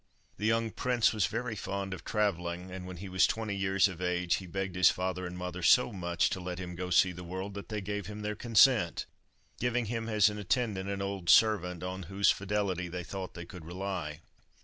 The 0.37 0.47
young 0.47 0.71
prince 0.71 1.13
was 1.13 1.27
very 1.27 1.55
fond 1.55 1.93
of 1.93 2.03
travelling, 2.03 2.71
and 2.71 2.87
when 2.87 2.97
he 2.97 3.07
was 3.07 3.27
twenty 3.27 3.55
years 3.55 3.87
of 3.87 4.01
age 4.01 4.37
he 4.37 4.47
begged 4.47 4.75
his 4.75 4.89
father 4.89 5.27
and 5.27 5.37
mother 5.37 5.61
so 5.61 5.93
much 5.93 6.31
to 6.31 6.39
let 6.39 6.57
him 6.57 6.73
go 6.73 6.87
to 6.89 6.97
see 6.97 7.11
the 7.11 7.23
world, 7.23 7.53
that 7.53 7.69
they 7.69 7.81
gave 7.81 8.07
him 8.07 8.23
their 8.23 8.33
consent, 8.35 9.05
giving 9.59 9.85
him 9.85 10.09
as 10.09 10.27
an 10.27 10.39
attendant 10.39 10.89
an 10.89 11.03
old 11.03 11.29
servant 11.29 11.83
on 11.83 12.01
whose 12.09 12.31
fidelity 12.31 12.87
they 12.87 13.03
thought 13.03 13.35
they 13.35 13.45
could 13.45 13.63
rely. 13.63 14.21